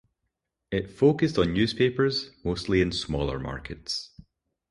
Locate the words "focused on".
0.89-1.53